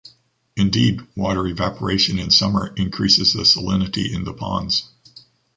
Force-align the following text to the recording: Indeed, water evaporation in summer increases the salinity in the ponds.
Indeed, 0.55 1.01
water 1.15 1.45
evaporation 1.45 2.17
in 2.17 2.31
summer 2.31 2.73
increases 2.75 3.33
the 3.33 3.43
salinity 3.43 4.11
in 4.11 4.23
the 4.23 4.33
ponds. 4.33 4.89